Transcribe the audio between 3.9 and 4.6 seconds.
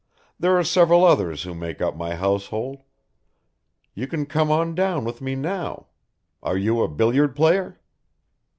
you can come